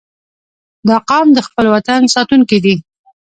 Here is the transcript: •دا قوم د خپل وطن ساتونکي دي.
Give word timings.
•دا 0.87 0.97
قوم 1.09 1.27
د 1.33 1.39
خپل 1.47 1.65
وطن 1.73 2.01
ساتونکي 2.15 2.57
دي. 2.65 2.75